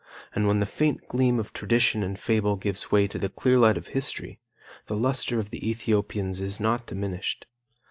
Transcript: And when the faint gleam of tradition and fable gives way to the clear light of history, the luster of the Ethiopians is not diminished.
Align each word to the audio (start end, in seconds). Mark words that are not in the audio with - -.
And 0.33 0.47
when 0.47 0.59
the 0.59 0.65
faint 0.65 1.07
gleam 1.07 1.39
of 1.39 1.53
tradition 1.53 2.01
and 2.01 2.17
fable 2.19 2.55
gives 2.55 2.91
way 2.91 3.05
to 3.07 3.19
the 3.19 3.29
clear 3.29 3.59
light 3.59 3.77
of 3.77 3.89
history, 3.89 4.39
the 4.87 4.97
luster 4.97 5.37
of 5.37 5.51
the 5.51 5.69
Ethiopians 5.69 6.39
is 6.41 6.59
not 6.59 6.87
diminished. 6.87 7.45